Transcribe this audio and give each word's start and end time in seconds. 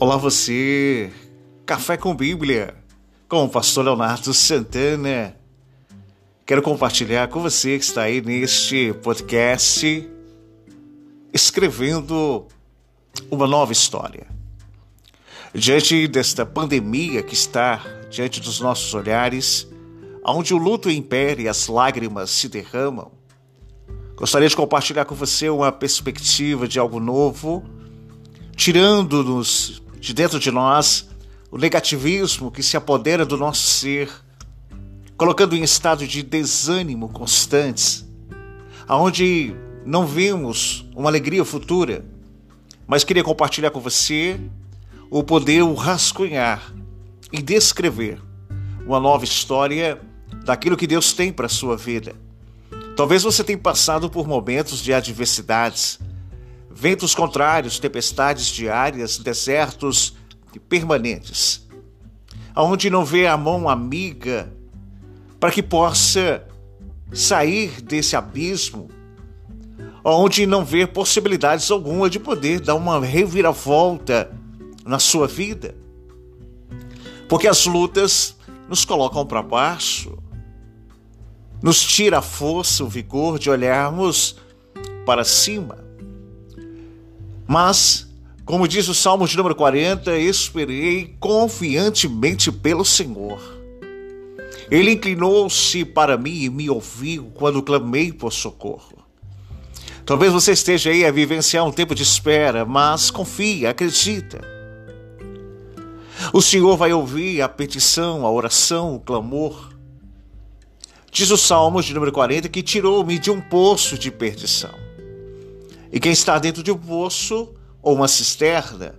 Olá 0.00 0.16
você, 0.16 1.12
Café 1.66 1.94
com 1.94 2.14
Bíblia, 2.14 2.74
com 3.28 3.44
o 3.44 3.48
pastor 3.50 3.84
Leonardo 3.84 4.32
Santana. 4.32 5.36
Quero 6.46 6.62
compartilhar 6.62 7.28
com 7.28 7.42
você 7.42 7.76
que 7.76 7.84
está 7.84 8.04
aí 8.04 8.22
neste 8.22 8.94
podcast 9.02 10.08
escrevendo 11.34 12.46
uma 13.30 13.46
nova 13.46 13.72
história. 13.72 14.26
Diante 15.54 16.08
desta 16.08 16.46
pandemia 16.46 17.22
que 17.22 17.34
está 17.34 17.84
diante 18.08 18.40
dos 18.40 18.58
nossos 18.58 18.94
olhares, 18.94 19.68
onde 20.24 20.54
o 20.54 20.56
luto 20.56 20.88
impera 20.88 21.42
e 21.42 21.46
as 21.46 21.66
lágrimas 21.66 22.30
se 22.30 22.48
derramam, 22.48 23.12
gostaria 24.16 24.48
de 24.48 24.56
compartilhar 24.56 25.04
com 25.04 25.14
você 25.14 25.50
uma 25.50 25.70
perspectiva 25.70 26.66
de 26.66 26.78
algo 26.78 26.98
novo, 26.98 27.62
tirando-nos 28.56 29.82
de 30.00 30.14
dentro 30.14 30.40
de 30.40 30.50
nós 30.50 31.08
o 31.50 31.58
negativismo 31.58 32.50
que 32.50 32.62
se 32.62 32.76
apodera 32.76 33.26
do 33.26 33.36
nosso 33.36 33.62
ser, 33.62 34.10
colocando 35.16 35.54
em 35.54 35.62
estado 35.62 36.06
de 36.06 36.22
desânimo 36.22 37.08
constantes, 37.08 38.08
aonde 38.88 39.54
não 39.84 40.06
vemos 40.06 40.86
uma 40.94 41.10
alegria 41.10 41.44
futura, 41.44 42.04
mas 42.86 43.04
queria 43.04 43.22
compartilhar 43.22 43.70
com 43.70 43.80
você 43.80 44.40
o 45.10 45.22
poder 45.22 45.62
o 45.62 45.74
rascunhar 45.74 46.72
e 47.32 47.42
descrever 47.42 48.20
uma 48.86 49.00
nova 49.00 49.24
história 49.24 50.00
daquilo 50.44 50.76
que 50.76 50.86
Deus 50.86 51.12
tem 51.12 51.32
para 51.32 51.46
a 51.46 51.48
sua 51.50 51.76
vida. 51.76 52.14
Talvez 52.96 53.22
você 53.22 53.42
tenha 53.42 53.58
passado 53.58 54.08
por 54.08 54.26
momentos 54.26 54.78
de 54.78 54.92
adversidades, 54.92 55.98
ventos 56.70 57.14
contrários, 57.14 57.78
tempestades 57.78 58.46
diárias, 58.46 59.18
desertos 59.18 60.16
permanentes, 60.68 61.66
aonde 62.54 62.88
não 62.88 63.04
vê 63.04 63.26
a 63.26 63.36
mão 63.36 63.68
amiga 63.68 64.52
para 65.38 65.50
que 65.50 65.62
possa 65.62 66.46
sair 67.12 67.80
desse 67.80 68.14
abismo, 68.14 68.88
onde 70.04 70.46
não 70.46 70.64
vê 70.64 70.86
possibilidades 70.86 71.70
alguma 71.70 72.08
de 72.08 72.20
poder 72.20 72.60
dar 72.60 72.74
uma 72.74 73.00
reviravolta 73.00 74.30
na 74.84 74.98
sua 74.98 75.26
vida. 75.26 75.74
Porque 77.28 77.46
as 77.46 77.66
lutas 77.66 78.36
nos 78.68 78.84
colocam 78.84 79.26
para 79.26 79.42
baixo, 79.42 80.16
nos 81.62 81.82
tira 81.82 82.18
a 82.18 82.22
força, 82.22 82.84
o 82.84 82.88
vigor 82.88 83.38
de 83.38 83.50
olharmos 83.50 84.36
para 85.04 85.24
cima. 85.24 85.89
Mas, 87.50 88.08
como 88.44 88.68
diz 88.68 88.86
o 88.86 88.94
Salmo 88.94 89.26
de 89.26 89.36
número 89.36 89.56
40, 89.56 90.16
esperei 90.16 91.16
confiantemente 91.18 92.52
pelo 92.52 92.84
Senhor. 92.84 93.42
Ele 94.70 94.92
inclinou-se 94.92 95.84
para 95.84 96.16
mim 96.16 96.42
e 96.42 96.48
me 96.48 96.70
ouviu 96.70 97.32
quando 97.34 97.60
clamei 97.60 98.12
por 98.12 98.32
socorro. 98.32 99.04
Talvez 100.06 100.32
você 100.32 100.52
esteja 100.52 100.90
aí 100.90 101.04
a 101.04 101.10
vivenciar 101.10 101.66
um 101.66 101.72
tempo 101.72 101.92
de 101.92 102.04
espera, 102.04 102.64
mas 102.64 103.10
confia, 103.10 103.70
acredita. 103.70 104.40
O 106.32 106.40
Senhor 106.40 106.76
vai 106.76 106.92
ouvir 106.92 107.42
a 107.42 107.48
petição, 107.48 108.24
a 108.24 108.30
oração, 108.30 108.94
o 108.94 109.00
clamor. 109.00 109.74
Diz 111.10 111.32
o 111.32 111.36
Salmo 111.36 111.82
de 111.82 111.92
número 111.94 112.12
40 112.12 112.48
que 112.48 112.62
tirou-me 112.62 113.18
de 113.18 113.28
um 113.28 113.40
poço 113.40 113.98
de 113.98 114.08
perdição. 114.08 114.89
E 115.92 115.98
quem 115.98 116.12
está 116.12 116.38
dentro 116.38 116.62
de 116.62 116.70
um 116.70 116.78
poço 116.78 117.52
ou 117.82 117.94
uma 117.94 118.08
cisterna 118.08 118.94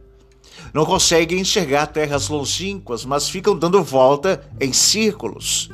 não 0.74 0.86
consegue 0.86 1.38
enxergar 1.38 1.88
terras 1.88 2.30
longínquas, 2.30 3.06
mas 3.06 3.30
ficam 3.30 3.58
dando 3.58 3.84
volta 3.84 4.44
em 4.60 4.72
círculos. 4.72 5.70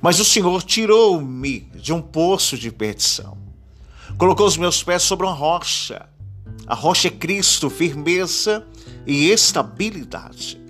Mas 0.00 0.20
o 0.20 0.24
Senhor 0.24 0.62
tirou-me 0.62 1.60
de 1.74 1.92
um 1.92 2.00
poço 2.00 2.56
de 2.56 2.70
perdição. 2.70 3.36
Colocou 4.16 4.46
os 4.46 4.56
meus 4.56 4.82
pés 4.82 5.02
sobre 5.02 5.26
uma 5.26 5.34
rocha. 5.34 6.08
A 6.66 6.74
rocha 6.74 7.08
é 7.08 7.10
Cristo, 7.10 7.70
firmeza 7.70 8.66
e 9.06 9.30
estabilidade. 9.30 10.60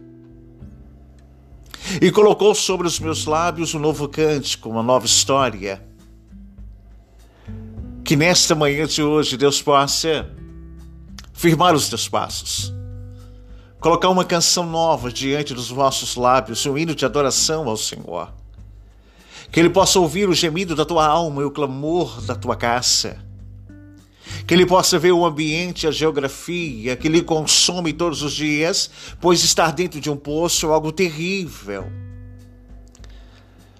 E 2.00 2.10
colocou 2.10 2.54
sobre 2.54 2.86
os 2.86 3.00
meus 3.00 3.24
lábios 3.24 3.74
um 3.74 3.78
novo 3.78 4.08
cântico, 4.08 4.68
uma 4.68 4.82
nova 4.82 5.06
história 5.06 5.87
que 8.08 8.16
nesta 8.16 8.54
manhã 8.54 8.86
de 8.86 9.02
hoje 9.02 9.36
Deus 9.36 9.60
possa 9.60 10.26
firmar 11.34 11.74
os 11.74 11.90
teus 11.90 12.08
passos, 12.08 12.72
colocar 13.80 14.08
uma 14.08 14.24
canção 14.24 14.64
nova 14.64 15.12
diante 15.12 15.52
dos 15.52 15.68
vossos 15.68 16.16
lábios, 16.16 16.64
um 16.64 16.78
hino 16.78 16.94
de 16.94 17.04
adoração 17.04 17.68
ao 17.68 17.76
Senhor. 17.76 18.32
Que 19.52 19.60
Ele 19.60 19.68
possa 19.68 20.00
ouvir 20.00 20.26
o 20.26 20.32
gemido 20.32 20.74
da 20.74 20.86
tua 20.86 21.06
alma 21.06 21.42
e 21.42 21.44
o 21.44 21.50
clamor 21.50 22.22
da 22.22 22.34
tua 22.34 22.56
caça. 22.56 23.22
Que 24.46 24.54
Ele 24.54 24.64
possa 24.64 24.98
ver 24.98 25.12
o 25.12 25.26
ambiente, 25.26 25.86
a 25.86 25.90
geografia 25.90 26.96
que 26.96 27.10
lhe 27.10 27.20
consome 27.20 27.92
todos 27.92 28.22
os 28.22 28.32
dias, 28.32 28.90
pois 29.20 29.44
estar 29.44 29.70
dentro 29.70 30.00
de 30.00 30.08
um 30.08 30.16
poço 30.16 30.70
é 30.70 30.72
algo 30.72 30.90
terrível 30.92 32.07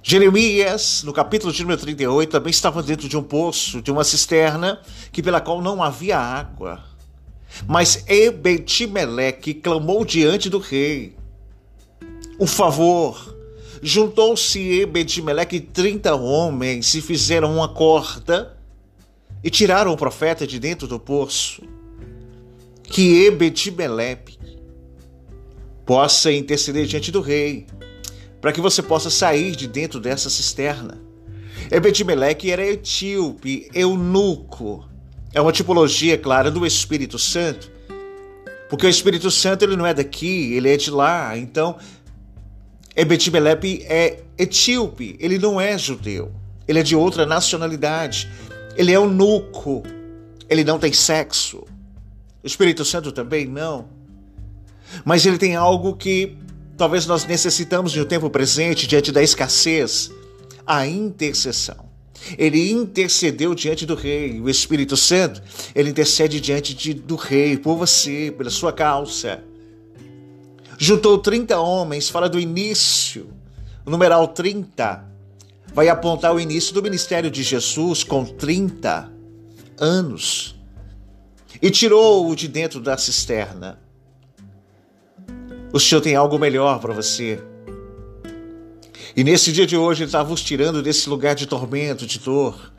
Jeremias, 0.02 1.02
no 1.02 1.12
capítulo 1.12 1.52
de 1.52 1.62
número 1.62 1.80
38, 1.80 2.30
também 2.30 2.50
estava 2.50 2.82
dentro 2.82 3.08
de 3.08 3.16
um 3.16 3.22
poço, 3.22 3.82
de 3.82 3.90
uma 3.90 4.04
cisterna, 4.04 4.80
que 5.12 5.22
pela 5.22 5.40
qual 5.40 5.60
não 5.60 5.82
havia 5.82 6.18
água. 6.18 6.82
Mas 7.66 8.04
Ebedimeleque 8.06 9.54
clamou 9.54 10.04
diante 10.04 10.48
do 10.48 10.58
rei. 10.58 11.16
O 12.38 12.46
favor. 12.46 13.36
Juntou-se 13.82 14.80
Ebedimeleque 14.80 15.60
trinta 15.60 16.14
homens 16.14 16.94
e 16.94 17.00
fizeram 17.00 17.54
uma 17.54 17.68
corda 17.68 18.56
e 19.42 19.50
tiraram 19.50 19.92
o 19.92 19.96
profeta 19.96 20.46
de 20.46 20.58
dentro 20.58 20.86
do 20.86 20.98
poço. 20.98 21.62
Que 22.82 23.26
Ebedimeleque 23.26 24.38
possa 25.86 26.32
interceder 26.32 26.86
diante 26.86 27.10
do 27.10 27.20
rei 27.20 27.66
para 28.40 28.52
que 28.52 28.60
você 28.60 28.82
possa 28.82 29.10
sair 29.10 29.54
de 29.54 29.66
dentro 29.66 30.00
dessa 30.00 30.30
cisterna. 30.30 31.00
Ebedimeleque 31.70 32.50
era 32.50 32.64
etíope, 32.64 33.68
eunuco. 33.74 34.88
É 35.34 35.40
uma 35.40 35.52
tipologia 35.52 36.16
clara 36.16 36.50
do 36.50 36.64
Espírito 36.64 37.18
Santo, 37.18 37.70
porque 38.68 38.86
o 38.86 38.88
Espírito 38.88 39.30
Santo 39.30 39.64
ele 39.64 39.76
não 39.76 39.86
é 39.86 39.92
daqui, 39.92 40.54
ele 40.54 40.72
é 40.72 40.76
de 40.76 40.90
lá. 40.90 41.36
Então, 41.36 41.76
Ebedimeleque 42.96 43.84
é 43.86 44.22
etíope, 44.36 45.16
ele 45.20 45.38
não 45.38 45.60
é 45.60 45.76
judeu, 45.76 46.32
ele 46.66 46.78
é 46.78 46.82
de 46.82 46.96
outra 46.96 47.26
nacionalidade, 47.26 48.28
ele 48.76 48.92
é 48.92 48.96
eunuco, 48.96 49.82
ele 50.48 50.64
não 50.64 50.78
tem 50.78 50.92
sexo. 50.92 51.64
O 52.42 52.46
Espírito 52.46 52.84
Santo 52.84 53.12
também 53.12 53.46
não. 53.46 53.88
Mas 55.04 55.26
ele 55.26 55.36
tem 55.36 55.54
algo 55.54 55.94
que 55.96 56.36
Talvez 56.78 57.06
nós 57.06 57.26
necessitamos 57.26 57.92
no 57.96 58.04
tempo 58.04 58.30
presente, 58.30 58.86
diante 58.86 59.10
da 59.10 59.20
escassez, 59.20 60.12
a 60.64 60.86
intercessão. 60.86 61.88
Ele 62.38 62.70
intercedeu 62.70 63.52
diante 63.52 63.84
do 63.84 63.96
rei, 63.96 64.40
o 64.40 64.48
Espírito 64.48 64.96
Santo, 64.96 65.42
ele 65.74 65.90
intercede 65.90 66.40
diante 66.40 66.72
de, 66.74 66.94
do 66.94 67.16
rei, 67.16 67.56
por 67.56 67.76
você, 67.76 68.32
pela 68.36 68.48
sua 68.48 68.72
causa. 68.72 69.42
Juntou 70.78 71.18
30 71.18 71.58
homens, 71.58 72.08
fala 72.08 72.28
do 72.28 72.38
início, 72.38 73.28
o 73.84 73.90
numeral 73.90 74.28
30 74.28 75.04
vai 75.74 75.88
apontar 75.88 76.32
o 76.32 76.38
início 76.38 76.72
do 76.72 76.82
ministério 76.82 77.28
de 77.28 77.42
Jesus 77.42 78.04
com 78.04 78.24
30 78.24 79.10
anos. 79.80 80.54
E 81.60 81.70
tirou-o 81.70 82.36
de 82.36 82.46
dentro 82.46 82.80
da 82.80 82.96
cisterna. 82.96 83.80
O 85.70 85.78
Senhor 85.78 86.00
tem 86.00 86.16
algo 86.16 86.38
melhor 86.38 86.80
para 86.80 86.94
você. 86.94 87.42
E 89.14 89.22
nesse 89.22 89.52
dia 89.52 89.66
de 89.66 89.76
hoje 89.76 90.02
Ele 90.02 90.08
está 90.08 90.22
vos 90.22 90.42
tirando 90.42 90.82
desse 90.82 91.10
lugar 91.10 91.34
de 91.34 91.46
tormento, 91.46 92.06
de 92.06 92.18
dor, 92.18 92.72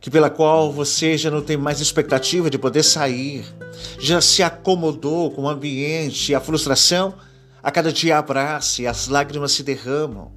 que 0.00 0.10
pela 0.10 0.28
qual 0.28 0.70
você 0.70 1.16
já 1.16 1.30
não 1.30 1.40
tem 1.40 1.56
mais 1.56 1.80
expectativa 1.80 2.50
de 2.50 2.58
poder 2.58 2.82
sair, 2.82 3.46
já 3.98 4.20
se 4.20 4.42
acomodou 4.42 5.30
com 5.30 5.42
o 5.42 5.48
ambiente, 5.48 6.34
a 6.34 6.40
frustração 6.40 7.14
a 7.62 7.70
cada 7.70 7.90
dia 7.90 8.18
abraça 8.18 8.82
e 8.82 8.86
as 8.86 9.08
lágrimas 9.08 9.52
se 9.52 9.62
derramam. 9.62 10.30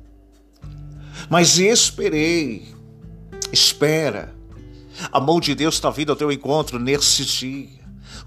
Mas 1.30 1.58
esperei, 1.58 2.66
espera. 3.52 4.34
A 5.12 5.20
mão 5.20 5.40
de 5.40 5.54
Deus 5.54 5.76
está 5.76 5.90
vindo 5.90 6.12
ao 6.12 6.16
teu 6.16 6.32
encontro 6.32 6.80
nesse 6.80 7.26
dia 7.26 7.83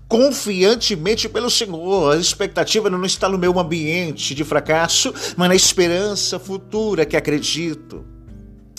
confiantemente 0.08 1.28
pelo 1.28 1.50
Senhor. 1.50 2.14
A 2.14 2.18
expectativa 2.18 2.88
não 2.90 3.04
está 3.04 3.28
no 3.28 3.38
meu 3.38 3.58
ambiente 3.58 4.34
de 4.34 4.44
fracasso, 4.44 5.12
mas 5.36 5.48
na 5.48 5.54
esperança 5.54 6.38
futura 6.38 7.04
que 7.04 7.16
acredito. 7.16 8.04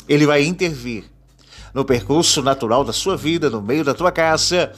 Ele 0.08 0.26
vai 0.26 0.44
intervir 0.44 1.06
no 1.74 1.84
percurso 1.84 2.42
natural 2.42 2.84
da 2.84 2.94
sua 2.94 3.18
vida, 3.18 3.50
no 3.50 3.62
meio 3.62 3.84
da 3.84 3.94
tua 3.94 4.12
casa, 4.12 4.72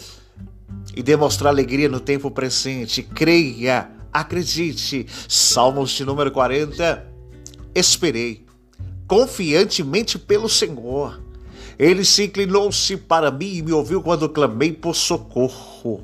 e 0.95 1.03
demonstrar 1.03 1.51
alegria 1.51 1.87
no 1.87 1.99
tempo 1.99 2.31
presente. 2.31 3.03
Creia, 3.03 3.89
acredite. 4.11 5.05
Salmos 5.27 5.91
de 5.91 6.03
número 6.03 6.31
40. 6.31 7.07
Esperei 7.75 8.45
confiantemente 9.07 10.17
pelo 10.17 10.49
Senhor. 10.49 11.21
Ele 11.77 12.03
se 12.03 12.25
inclinou-se 12.25 12.97
para 12.97 13.31
mim 13.31 13.55
e 13.55 13.61
me 13.61 13.71
ouviu 13.71 14.01
quando 14.01 14.27
clamei 14.27 14.73
por 14.73 14.95
socorro. 14.95 16.03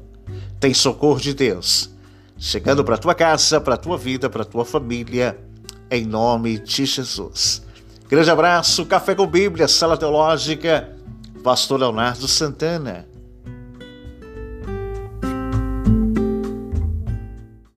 Tem 0.59 0.73
socorro 0.73 1.19
de 1.19 1.33
Deus 1.33 1.95
chegando 2.37 2.83
para 2.83 2.97
tua 2.97 3.15
casa, 3.15 3.61
para 3.61 3.77
tua 3.77 3.97
vida, 3.97 4.29
para 4.29 4.43
tua 4.43 4.65
família, 4.65 5.37
em 5.89 6.05
nome 6.05 6.59
de 6.59 6.85
Jesus. 6.85 7.63
Grande 8.09 8.29
abraço, 8.29 8.85
Café 8.85 9.15
com 9.15 9.25
Bíblia, 9.25 9.67
Sala 9.67 9.97
Teológica, 9.97 10.95
Pastor 11.43 11.79
Leonardo 11.79 12.27
Santana. 12.27 13.07